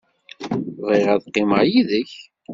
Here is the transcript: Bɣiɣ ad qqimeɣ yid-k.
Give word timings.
Bɣiɣ 0.85 1.07
ad 1.13 1.23
qqimeɣ 1.29 1.61
yid-k. 1.71 2.11